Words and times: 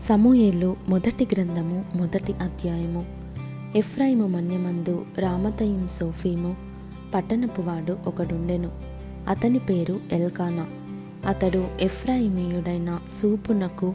సమూయేలు 0.00 0.76
మొదటి 0.88 1.28
గ్రంథము 1.32 1.84
మొదటి 1.94 2.32
అధ్యాయము. 2.32 3.04
ఎఫ్రాయిము 3.76 4.26
మన్యమందు 4.26 5.06
రామతయిన్ 5.18 5.88
సోఫీము 5.88 6.56
పట్టణపు 7.14 7.60
వాడు 7.60 7.96
ఒకడుండెను. 8.06 8.70
అతని 9.28 9.58
పేరు 9.58 10.00
ఎల్కానా. 10.12 10.66
అతడు 11.28 11.66
ఎఫ్రాయిమీయుడైన 11.80 13.00
సూపునకు 13.14 13.94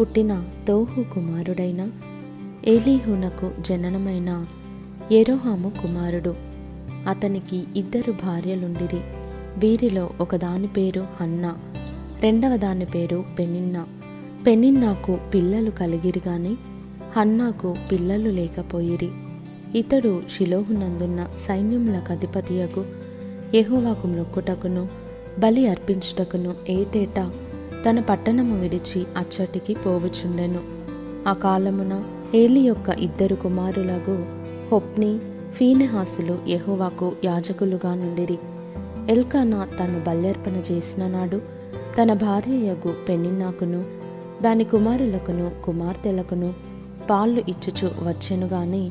పుట్టిన 0.00 0.44
తోహు 0.68 1.02
కుమారుడైన 1.02 1.90
ఏలీహునకు 2.66 3.50
జననమైన 3.60 4.46
ఎరోహాము 5.12 5.72
కుమారుడు. 5.82 6.34
అతనికి 7.08 7.64
ఇద్దరు 7.76 8.12
భార్యలుండిరి. 8.12 9.00
వీరిలో 9.58 10.10
ఒకదాని 10.20 10.66
పేరు 10.66 11.06
హన్నా 11.20 11.56
రెండవ 12.20 12.56
దాని 12.56 12.84
పేరు 12.84 13.24
పెనిన్నా. 13.38 13.86
పెనిన్నాకు 14.46 15.18
పిల్లలు 15.34 15.70
కలిగిరి 15.70 16.22
గాని 16.28 16.56
హన్నాకు 17.16 17.76
పిల్లలు 17.92 18.30
లేకపోయిరి. 18.30 19.10
ఇతడు 19.78 20.22
షిలోహునందున్న 20.28 21.28
సైన్యములకు 21.48 22.12
అధిపతియగు. 22.12 22.84
యహోవాకు 23.56 24.06
మొక్కుటకును 24.06 24.88
బలి 25.38 25.68
అర్పించుటకును 25.68 26.54
ఏటేటా 26.68 27.32
తన 27.88 28.00
పట్టణము 28.00 28.60
విడిచి 28.60 29.06
అచ్చటికి 29.16 29.74
పోవుచుండెను. 29.74 30.60
ఆ 31.28 31.32
కాలమున 31.32 32.04
ఏలి 32.34 32.60
యొక్క 32.60 32.88
ఇద్దరు 32.88 33.34
కుమారులకు 33.34 34.24
హొప్ని 34.72 35.18
ఫీనెహాసులు 35.52 36.38
యహోవాకు 36.48 37.12
యాజకులుగా 37.24 37.94
నుండిరి. 37.94 38.38
ఎల్కానా 39.08 39.68
తను 39.80 40.00
బల్యర్పణ 40.06 40.52
చేసిన 40.52 41.06
నాడు 41.06 41.40
తన 42.02 42.12
భార్యయగు 42.12 42.94
పెనిన్నాకును 43.08 44.05
దాని 44.42 44.64
కుమారులకును 44.64 45.50
కుమార్తెలకును 45.64 46.54
పాళ్ళు 47.10 47.44
ఇచ్చుచు 47.48 48.08
వచ్చెనుగాని 48.08 48.90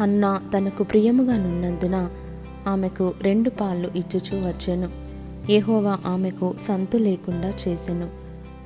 అన్న 0.00 0.40
తనకు 0.56 0.82
ప్రియముగా 0.82 1.36
నున్నందున 1.36 2.10
ఆమెకు 2.66 3.14
రెండు 3.22 3.50
పాళ్ళు 3.50 3.90
ఇచ్చుచూ 3.96 4.48
వచ్చెను. 4.48 4.88
యహోవా 5.52 5.98
ఆమెకు 6.06 6.54
సంతు 6.68 6.96
లేకుండా 6.96 7.52
చేసెను. 7.68 8.08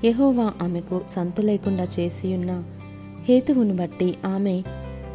యహోవా 0.07 0.53
ఆమెకు 0.63 1.01
సంతు 1.09 1.43
లేకుండా 1.43 1.87
చేసియున్న 2.01 2.63
హేతువును 3.29 3.77
బట్టి 3.77 4.19
ఆమె 4.27 4.63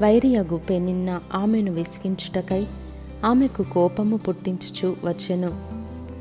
వైరియగు 0.01 0.57
పెనిన్న 0.57 1.19
ఆమెను 1.33 1.71
విసిగించుటకై 1.71 2.67
ఆమెకు 3.25 3.63
కోపము 3.63 4.17
పుట్టించుచు 4.17 4.95
వచ్చెను. 5.03 5.51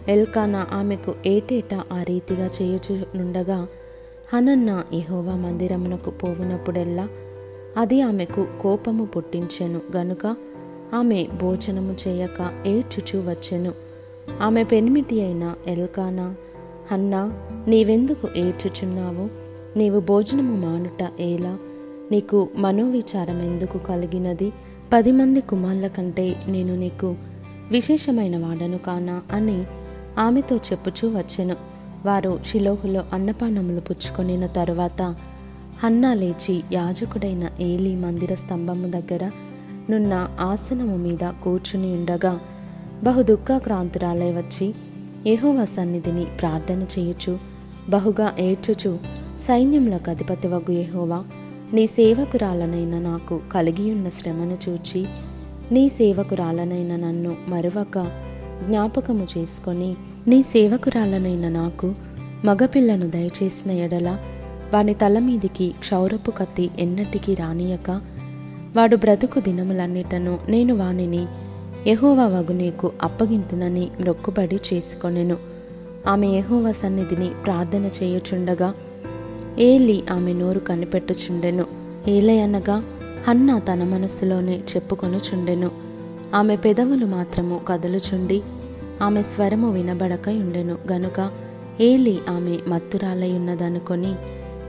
ఎల్కానా 0.08 0.66
ఆమెకు 0.72 1.14
ఏటేటా 1.26 1.84
ఆ 1.92 2.02
రీతిగా 2.02 2.50
చేయుచునుండగా 2.62 3.66
హనన్న 4.34 4.84
యెహోవా 4.92 5.36
మందిరమునకు 5.36 6.10
పోవునప్పుడెల్లా 6.10 7.08
అది 7.76 8.02
ఆమెకు 8.02 8.46
కోపము 8.60 9.04
పుట్టించెను 9.04 9.80
గనుక 9.96 10.36
ఆమె 10.94 11.26
భోజనము 11.42 11.96
చేయక 12.08 12.62
ఏడ్చుచూ 12.66 13.20
వచ్చెను. 13.30 13.72
ఆమె 14.42 14.64
పెనిమిటి 14.64 15.22
అయిన 15.22 15.54
ఎల్కానా 15.66 16.34
హన్నా 16.92 17.32
నీవెందుకు 17.68 18.28
ఏడ్చుచున్నావు? 18.36 19.28
నీవు 19.78 20.00
భోజనము 20.00 20.56
మానుట 20.56 21.20
ఏలా 21.20 21.58
నీకు 22.10 22.48
మనోవిచారం 22.56 23.42
ఎందుకు 23.42 23.78
కలిగినది? 23.78 24.52
పది 24.92 25.12
మంది 25.12 25.40
కుమార్ల 25.40 25.86
కంటే 25.86 26.36
నేను 26.48 26.76
నీకు 26.76 27.16
విశేషమైన 27.70 28.46
వాడను 28.46 28.78
కానా 28.78 29.22
అని 29.32 29.64
ఆమెతో 30.18 30.56
చెప్పుచూ 30.56 31.08
వచ్చెను. 31.08 31.69
వారు 32.06 32.32
షిలోహులో 32.44 33.02
అన్నపానములు 33.12 33.80
పుచ్చుకొనిన 33.80 34.46
తరువాత 34.50 35.02
హన్నా 35.82 36.10
లేచి 36.14 36.54
యాజకుడైన 36.72 37.44
ఏలీ 37.60 37.94
మందిర 37.94 38.34
స్తంభము 38.34 38.88
దగ్గర 38.90 39.24
నున్న 39.90 40.14
ఆసనము 40.40 40.96
మీద 40.96 41.24
కూర్చుని 41.42 41.88
ఉండగా 41.94 42.32
బహు 43.02 43.22
దుఃఖాక్రాంతురాలై 43.22 44.30
వచ్చి 44.32 44.66
యహోవ 45.26 45.64
సన్నిధిని 45.64 46.24
ప్రార్థన 46.40 46.82
చేయుచు 46.94 47.32
బహుగా 47.88 48.26
ఏడ్చుచు 48.38 48.92
సైన్యములకు 49.46 50.10
అధిపతి 50.10 50.48
వగు 50.48 50.72
యహోవా 50.72 51.20
నీ 51.72 51.84
సేవకురాలనైన 51.86 52.94
నాకు 53.00 53.40
కలిగియున్న 53.52 54.08
శ్రమను 54.08 54.58
చూచి 54.64 55.02
నీ 55.72 55.88
సేవకురాలనైన 55.88 56.92
నన్ను 56.96 57.36
మరువక 57.48 57.96
జ్ఞాపకము 58.66 59.26
చేసుకొని 59.38 59.96
నీ 60.28 60.42
సేవకురాలనైన 60.42 61.48
నాకు 61.48 61.94
మగపిల్లను 62.44 63.10
దయచేసిన 63.10 63.70
ఎడల 63.70 64.18
వాని 64.74 64.94
తల 64.94 65.18
మీదికి 65.18 65.74
క్షౌరపు 65.80 66.30
కత్తి 66.30 66.70
ఎన్నటికీ 66.78 67.34
రానియక 67.34 67.90
వాడు 68.76 68.96
బ్రతుకు 68.96 69.40
దినములన్నిటను 69.40 70.38
నేను 70.48 70.74
వానిని 70.74 71.26
యహోవా 71.86 72.26
వగు 72.26 72.52
నీకు 72.52 72.92
అప్పగింతునని 73.02 73.88
మొక్కుబడి 74.06 74.58
చేసుకొనెను. 74.72 75.36
ఆమె 76.06 76.26
యహోవా 76.28 76.72
సన్నిధిని 76.72 77.30
ప్రార్థన 77.44 77.90
చేయుచుండగా 78.02 78.74
ఏలి 79.58 80.04
ఆమె 80.10 80.32
నోరు 80.32 80.58
కనిపెట్టుచుండెను. 80.58 81.64
ఏలయనగా 82.08 82.82
హన్నా 83.28 83.58
తన 83.58 83.84
మనస్సులోనే 83.84 84.60
చెప్పుకొనుచుండెను. 84.76 85.89
ఆమె 86.34 86.56
పెదవులు 86.56 87.06
మాత్రము 87.06 87.60
కదలుచుండి 87.68 88.42
ఆమె 89.02 89.22
స్వరము 89.22 89.72
వినబడక 89.72 90.28
ఉండెను. 90.28 90.78
గనుక 90.92 91.30
ఏలి 91.80 92.20
ఆమె 92.30 92.58
మత్తురాలై 92.68 93.32
ఉన్నదనుకొని 93.32 94.14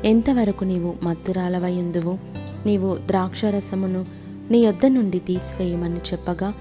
ఎంతవరకు 0.05 0.63
నీవు 0.63 0.93
మత్తురాలవయుందువు? 1.03 2.17
నీవు 2.65 2.97
ద్రాక్షరసమును 3.05 4.05
నీ 4.51 4.57
యొద్ద 4.57 4.85
నుండి 4.85 5.19
తీసివేయమని 5.19 5.97
చెప్పగా 5.97 6.53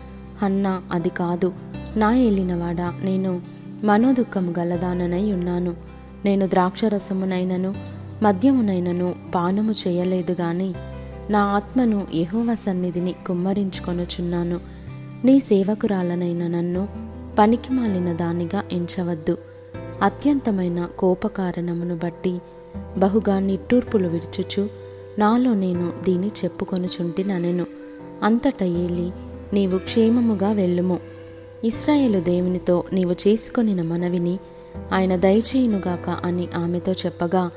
అన్నా 0.43 0.83
అది 0.93 1.09
కాదు. 1.09 1.53
నా 1.97 2.15
ఏలినవాడా? 2.15 2.95
నేను 3.03 3.41
మనోదుఖము 3.85 4.55
గలదాననై 4.59 5.33
ఉన్నాను 5.33 5.75
నేను 6.25 6.47
ద్రాక్షరసమునైనను 6.47 7.75
మద్యమునైనను 8.23 9.15
పానము 9.35 9.73
చేయలేదు 9.73 10.33
గాని 10.33 10.75
నా 11.31 11.45
ఆత్మను 11.45 12.07
యహోవ 12.15 12.55
సన్నిధిని 12.55 13.15
కుమ్మరించుకొనుచున్నాను. 13.27 14.80
నీ 15.25 15.41
సేవకురాలనైన 15.41 16.47
నన్ను 16.47 16.89
పనికి 17.39 17.73
మాలిన 17.73 18.13
దానిగా 18.13 18.65
ఎంచవద్దు. 18.73 19.39
అత్యంతమైన 20.03 20.89
కోపకారణమును 20.99 21.97
బట్టి 21.97 22.39
బహుగా 22.99 23.39
నిట్టూర్పులు 23.39 24.09
విడుచుచు 24.09 24.69
నాలో 25.19 25.55
నేను 25.55 25.93
దీని 26.05 26.27
చెప్పుకొనుచుంటిననెను. 26.27 27.67
అంతట 28.23 28.63
ఏలి 28.63 29.13
నీవు 29.53 29.79
క్షేమముగా 29.79 30.53
వెళ్ళుము. 30.53 31.01
ఇస్రాయేలు 31.65 32.21
దేవునితో 32.21 32.85
నీవు 32.93 33.13
చేసుకొనిన 33.13 33.83
మనవిని 33.83 34.39
ఆయన 34.93 35.17
దయచేయునుగాక 35.17 36.11
అని 36.11 36.49
ఆమెతో 36.57 36.93
చెప్పగా 36.93 37.51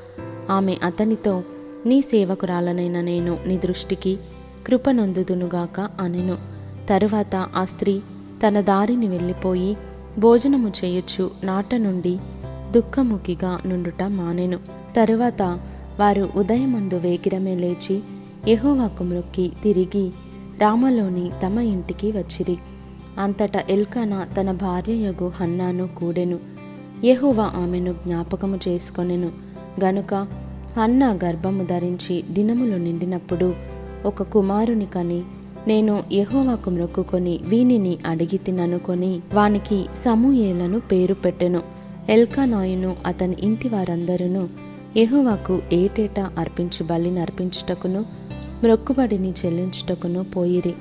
ఆమె 0.50 0.76
అతనితో 0.82 1.42
నీ 1.86 2.02
సేవకురాలనైన 2.02 3.00
నేను 3.00 3.38
నీ 3.46 3.58
దృష్టికి 3.58 4.18
కృపనొందుదునుగాక 4.66 5.90
అనెను. 6.00 6.53
తరువాత 6.88 7.36
ఆ 7.36 7.64
స్త్రీ 7.64 8.00
తన 8.46 8.60
దారిని 8.60 9.08
వెళ్ళిపోయి 9.08 9.76
భోజనము 10.18 10.72
చేయొచ్చు 10.84 11.30
నాట 11.44 11.74
నుండి 11.74 12.18
దుఃఖముఖిగా 12.70 13.58
నుండుట 13.66 14.02
మానెను. 14.02 14.58
తరువాత 14.96 15.42
వారు 16.00 16.30
ఉదయమందు 16.36 16.94
వేగిరమే 16.94 17.54
లేచి 17.54 18.02
యహోవాకు 18.48 19.02
మ్రొక్కి 19.02 19.52
తిరిగి 19.62 20.10
రామలోని 20.60 21.30
తమ 21.46 21.58
ఇంటికి 21.58 22.12
వచ్చిరి. 22.12 22.58
అంతటా 23.18 23.62
ఎల్కానా 23.70 24.26
తన 24.40 24.52
భార్యయగు 24.52 25.32
హన్నాను 25.34 25.88
కూడెను. 25.88 26.38
యహోవా 27.04 27.44
ఆమెను 27.44 27.92
జ్ఞాపకము 27.92 28.58
చేసుకొనెను. 28.68 29.32
గనుక 29.84 30.14
హన్నా 30.76 31.18
గర్భము 31.24 31.64
ధరించి 31.64 32.24
దినములు 32.30 32.76
నిండినప్పుడు 32.76 33.54
ఒక 34.06 34.22
కుమారుని 34.22 34.86
కని 34.86 35.22
నేను 35.66 36.04
యహోవాకు 36.12 36.70
మ్రొక్కుకొని 36.70 37.40
వీనిని 37.42 37.98
అడిగి 38.06 38.38
తిననుకొని 38.38 39.20
వానికి 39.34 39.86
సమూయేలను 40.04 40.78
పేరు 40.80 41.14
పెట్టెను. 41.14 41.62
ఎల్కానాయును 42.10 42.96
అతని 43.06 43.36
ఇంటి 43.42 43.68
వారందరూ 43.68 44.48
యహోవాకు 44.96 45.62
ఏటేటా 45.72 46.30
అర్పించు 46.38 46.84
బలిని 46.84 47.20
అర్పించుటకును 47.20 48.04
మ్రొక్కుబడిని 48.62 49.30
చెల్లించుటకును 49.30 50.24
పోయిరి. 50.24 50.74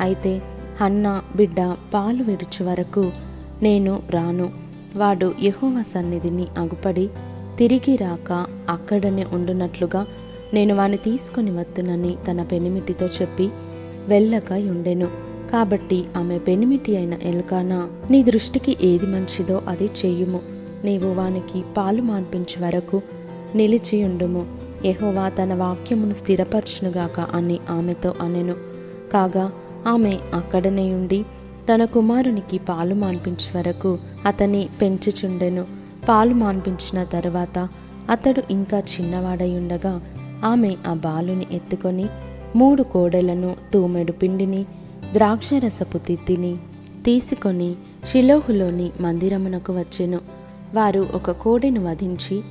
అయితే 0.00 0.42
అన్న 0.80 1.22
బిడ్డ 1.36 1.76
పాలు 1.94 2.22
విడుచు 2.22 2.64
వరకు 2.64 3.12
నేను 3.62 4.02
రాను. 4.10 4.52
వాడు 4.96 5.34
యెహోవా 5.42 5.82
సన్నిధిని 5.82 6.46
అగుపడి 6.58 7.08
తిరిగి 7.58 7.96
రాక 7.96 8.46
అక్కడనే 8.68 9.24
ఉండునట్లుగా 9.32 10.06
నేను 10.54 10.74
వాని 10.74 10.96
తీసుకొని 10.96 11.50
వత్తునని 11.50 12.16
తన 12.28 12.42
పెనిమిటితో 12.42 13.06
చెప్పి 13.06 13.50
వెళ్ళక 14.08 14.52
ఉండెను 14.52 15.06
కాబట్టి 15.52 16.04
ఆమె 16.16 16.38
పెనిమిటి 16.38 16.96
అయిన 16.96 17.14
ఎల్కానా 17.22 17.88
నీ 18.10 18.22
దృష్టికి 18.22 18.76
ఏది 18.82 19.06
మంచిదో 19.06 19.62
అది 19.68 19.84
చెయ్యుము 19.84 20.40
నీవు 20.84 21.14
వానికి 21.14 21.64
పాలు 21.76 22.02
మాన్పించే 22.02 22.66
వరకు 22.66 23.02
నిలిచియుండుము. 23.54 24.46
ఎహోవా 24.84 25.28
తన 25.28 25.54
వాక్యమును 25.54 26.14
స్థిరపరచునుగాక 26.14 27.20
అని 27.20 27.58
ఆమెతో 27.70 28.14
అనెను. 28.20 28.54
కాగా 29.12 29.52
ఆమె 29.86 30.18
అక్కడనే 30.34 30.94
ఉండి 30.94 31.24
తన 31.74 31.84
కుమారునికి 31.84 32.58
పాలు 32.58 32.94
మాన్పించే 32.94 33.58
వరకు 33.58 33.98
అతని 34.26 34.68
పెంచుచుండెను. 34.82 35.64
పాలు 36.08 36.34
మాన్పించిన 36.34 37.04
తరువాత 37.04 37.68
అతడు 38.10 38.42
ఇంకా 38.50 38.78
చిన్నవాడై 38.78 39.50
ఉండగా 39.50 40.00
ఆమె 40.44 40.76
ఆ 40.86 40.94
బాలుని 40.94 41.46
ఎత్తుకొని 41.52 42.06
మూడు 42.56 42.82
కోడలను 42.82 43.56
తూమెడు 43.74 44.12
పిండిని 44.12 44.64
ద్రాక్షరసపు 45.12 45.98
తిత్తిని 45.98 46.56
తీసుకొని 47.04 47.74
షిలోహులోని 48.06 48.90
మందిరమునకు 49.00 49.72
వచ్చెను. 49.72 50.20
వారు 50.74 51.08
ఒక 51.14 51.30
కోడెను 51.30 51.90
వధించి 51.90 52.42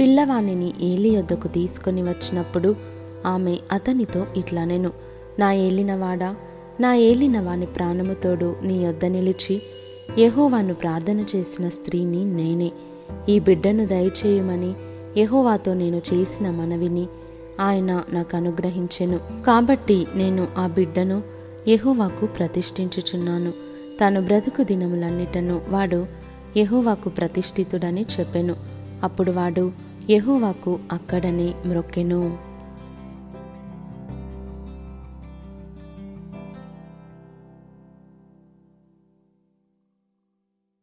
పిల్లవాణిని 0.00 0.72
ఏలి 0.82 1.08
యొద్దకు 1.08 1.48
తీసుకొని 1.48 2.02
వచ్చినప్పుడు 2.02 2.76
ఆమె 3.26 3.56
అతనితో 3.72 4.26
ఇట్లనెను 4.36 4.90
నా 5.38 5.52
ఏలినవాడా 5.52 6.34
నా 6.80 6.94
ఏలిన 6.94 7.40
వాని 7.40 7.66
ప్రాణముతోడు 7.66 8.56
నీ 8.64 8.84
యొద్ద 8.84 9.04
నిలిచి 9.04 9.62
యహోవాను 10.18 10.74
ప్రార్థన 10.74 11.24
చేసిన 11.36 11.68
స్త్రీని 11.68 12.24
నేనే. 12.24 12.72
ఈ 13.28 13.38
బిడ్డను 13.38 13.86
దయచేయమని 13.86 14.74
యహోవాతో 15.20 15.74
నేను 15.74 16.02
చేసిన 16.14 16.50
మనవిని 16.50 17.06
ఆయన 17.60 18.02
నాకు 18.10 18.36
అనుగ్రహించెను. 18.36 19.20
కాబట్టి 19.46 20.06
నేను 20.14 20.48
ఆ 20.58 20.66
బిడ్డను 20.66 21.22
యహోవాకు 21.68 22.26
ప్రతిష్ఠించుచున్నాను. 22.26 23.52
తాను 24.00 24.22
బ్రతుకు 24.22 24.62
దినములన్నిటను 24.62 25.60
వాడు 25.68 26.06
యహోవాకు 26.56 27.08
ప్రతిష్ఠితుడని 27.08 28.06
చెప్పెను. 28.20 28.56
అప్పుడు 29.02 29.32
వాడు 29.32 29.72
యహోవాకు 30.10 30.78
అక్కడనే 30.92 31.54
మ్రొక్కెను. 31.66 32.51